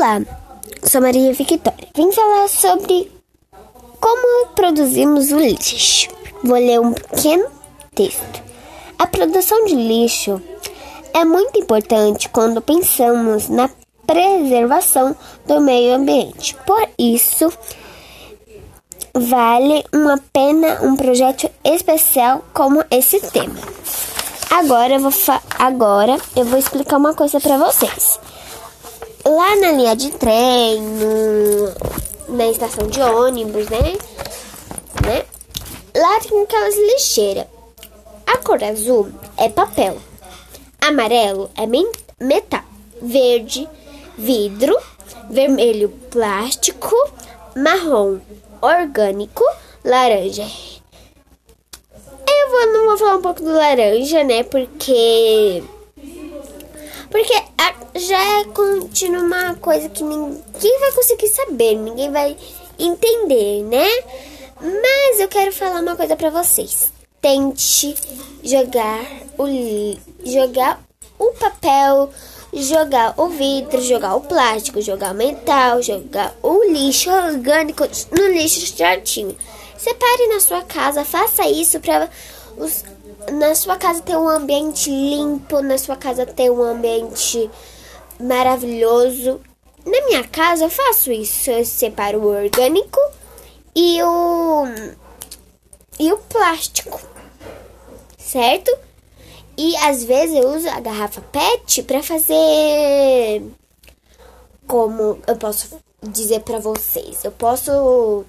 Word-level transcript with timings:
Olá, 0.00 0.18
sou 0.82 1.02
Maria 1.02 1.30
Victoria. 1.34 1.74
Vim 1.94 2.10
falar 2.10 2.48
sobre 2.48 3.12
como 4.00 4.46
produzimos 4.54 5.30
o 5.30 5.38
lixo. 5.38 6.08
Vou 6.42 6.56
ler 6.56 6.80
um 6.80 6.94
pequeno 6.94 7.46
texto. 7.94 8.42
A 8.98 9.06
produção 9.06 9.66
de 9.66 9.74
lixo 9.74 10.40
é 11.12 11.22
muito 11.22 11.58
importante 11.58 12.30
quando 12.30 12.62
pensamos 12.62 13.50
na 13.50 13.68
preservação 14.06 15.14
do 15.46 15.60
meio 15.60 15.96
ambiente. 15.96 16.56
Por 16.66 16.88
isso, 16.98 17.52
vale 19.12 19.84
uma 19.92 20.16
pena 20.32 20.80
um 20.80 20.96
projeto 20.96 21.50
especial 21.62 22.42
como 22.54 22.82
esse 22.90 23.20
tema. 23.20 23.60
Agora 24.50 24.94
eu 24.94 25.00
vou, 25.00 25.12
agora 25.58 26.16
eu 26.34 26.46
vou 26.46 26.58
explicar 26.58 26.96
uma 26.96 27.12
coisa 27.12 27.38
para 27.38 27.58
vocês 27.58 28.18
lá 29.36 29.56
na 29.56 29.72
linha 29.72 29.94
de 29.94 30.10
trem, 30.10 30.80
no, 30.80 32.36
na 32.36 32.48
estação 32.48 32.86
de 32.88 33.00
ônibus, 33.00 33.68
né? 33.68 33.98
né? 35.06 35.24
Lá 35.96 36.20
tem 36.20 36.42
aquelas 36.42 36.76
lixeiras. 36.76 37.46
A 38.26 38.38
cor 38.38 38.62
azul 38.62 39.10
é 39.36 39.48
papel, 39.48 39.98
amarelo 40.80 41.50
é 41.56 41.66
metal, 42.24 42.62
verde, 43.02 43.68
vidro, 44.16 44.76
vermelho, 45.28 45.88
plástico, 46.10 46.94
marrom, 47.56 48.18
orgânico, 48.60 49.44
laranja. 49.84 50.46
Eu 52.28 52.50
vou, 52.50 52.72
não 52.72 52.86
vou 52.86 52.98
falar 52.98 53.16
um 53.16 53.22
pouco 53.22 53.42
do 53.42 53.52
laranja, 53.52 54.22
né? 54.22 54.44
Porque 54.44 55.62
porque 57.10 57.34
já 57.96 58.40
é 58.40 58.44
continua 58.44 59.22
uma 59.22 59.54
coisa 59.56 59.88
que 59.88 60.02
ninguém 60.02 60.80
vai 60.80 60.92
conseguir 60.92 61.28
saber, 61.28 61.74
ninguém 61.74 62.10
vai 62.10 62.36
entender, 62.78 63.62
né? 63.64 63.88
Mas 64.60 65.20
eu 65.20 65.28
quero 65.28 65.52
falar 65.52 65.80
uma 65.80 65.96
coisa 65.96 66.16
para 66.16 66.30
vocês. 66.30 66.92
Tente 67.20 67.94
jogar 68.42 69.04
o 69.38 69.46
jogar 70.24 70.80
o 71.18 71.32
papel, 71.32 72.10
jogar 72.52 73.14
o 73.18 73.28
vidro, 73.28 73.80
jogar 73.82 74.14
o 74.14 74.22
plástico, 74.22 74.80
jogar 74.80 75.12
o 75.12 75.16
metal, 75.16 75.82
jogar 75.82 76.34
o 76.42 76.64
lixo 76.64 77.10
orgânico 77.10 77.84
no 78.16 78.28
lixo 78.28 78.66
certinho. 78.66 79.36
Separe 79.76 80.26
na 80.28 80.40
sua 80.40 80.62
casa, 80.62 81.04
faça 81.04 81.46
isso 81.48 81.80
para 81.80 82.08
os 82.56 82.84
na 83.32 83.54
sua 83.54 83.76
casa 83.76 84.00
ter 84.02 84.16
um 84.16 84.28
ambiente 84.28 84.90
limpo, 84.90 85.60
na 85.60 85.78
sua 85.78 85.96
casa 85.96 86.26
ter 86.26 86.50
um 86.50 86.62
ambiente 86.62 87.50
maravilhoso. 88.18 89.40
Na 89.84 90.06
minha 90.06 90.24
casa 90.24 90.64
eu 90.64 90.70
faço 90.70 91.12
isso, 91.12 91.50
eu 91.50 91.64
separo 91.64 92.18
o 92.20 92.26
orgânico 92.26 93.00
e 93.74 94.02
o 94.02 94.64
e 95.98 96.12
o 96.12 96.18
plástico. 96.18 97.00
Certo? 98.18 98.76
E 99.56 99.76
às 99.76 100.04
vezes 100.04 100.36
eu 100.36 100.50
uso 100.50 100.68
a 100.68 100.80
garrafa 100.80 101.20
PET 101.20 101.82
para 101.82 102.02
fazer 102.02 103.42
como 104.66 105.18
eu 105.26 105.36
posso 105.36 105.80
dizer 106.02 106.40
para 106.40 106.58
vocês. 106.58 107.24
Eu 107.24 107.32
posso 107.32 108.24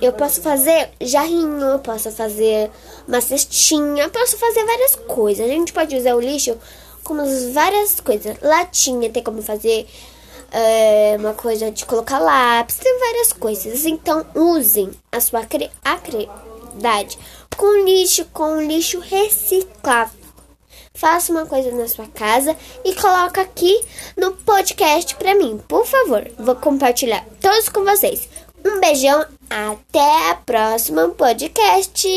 eu 0.00 0.12
posso 0.12 0.40
fazer 0.40 0.90
jarrinho, 1.00 1.78
posso 1.80 2.10
fazer 2.10 2.70
uma 3.06 3.20
cestinha, 3.20 4.08
posso 4.08 4.36
fazer 4.36 4.64
várias 4.64 4.96
coisas. 4.96 5.44
A 5.44 5.48
gente 5.48 5.72
pode 5.72 5.96
usar 5.96 6.14
o 6.14 6.20
lixo 6.20 6.56
como 7.02 7.22
várias 7.52 8.00
coisas. 8.00 8.36
Latinha, 8.40 9.10
tem 9.10 9.22
como 9.22 9.42
fazer 9.42 9.86
é, 10.52 11.16
uma 11.18 11.32
coisa 11.34 11.70
de 11.70 11.84
colocar 11.86 12.18
lápis, 12.18 12.76
tem 12.76 12.98
várias 12.98 13.32
coisas. 13.32 13.84
Então, 13.84 14.24
usem 14.34 14.90
a 15.10 15.20
sua 15.20 15.44
criatividade 15.44 17.18
com 17.56 17.84
lixo, 17.84 18.24
com 18.32 18.60
lixo 18.60 19.00
reciclável. 19.00 20.22
Faça 20.94 21.32
uma 21.32 21.46
coisa 21.46 21.72
na 21.72 21.88
sua 21.88 22.06
casa 22.06 22.54
e 22.84 22.94
coloca 22.94 23.40
aqui 23.40 23.82
no 24.16 24.32
podcast 24.32 25.16
para 25.16 25.34
mim, 25.34 25.58
por 25.66 25.86
favor. 25.86 26.30
Vou 26.38 26.54
compartilhar 26.54 27.26
todos 27.40 27.68
com 27.70 27.82
vocês. 27.82 28.28
Um 28.64 28.78
beijão, 28.78 29.24
até 29.52 30.30
a 30.30 30.34
próxima 30.34 31.08
podcast. 31.08 32.08